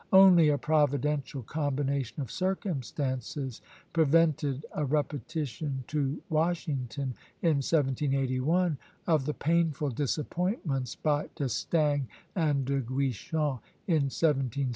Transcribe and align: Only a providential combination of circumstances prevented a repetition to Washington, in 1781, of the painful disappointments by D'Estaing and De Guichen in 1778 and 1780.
Only 0.11 0.49
a 0.49 0.57
providential 0.57 1.43
combination 1.43 2.23
of 2.23 2.31
circumstances 2.31 3.61
prevented 3.93 4.65
a 4.73 4.83
repetition 4.83 5.83
to 5.89 6.19
Washington, 6.27 7.13
in 7.43 7.57
1781, 7.61 8.79
of 9.05 9.27
the 9.27 9.35
painful 9.35 9.91
disappointments 9.91 10.95
by 10.95 11.27
D'Estaing 11.35 12.07
and 12.35 12.65
De 12.65 12.81
Guichen 12.81 13.59
in 13.85 14.01
1778 14.01 14.01
and 14.01 14.03
1780. 14.09 14.69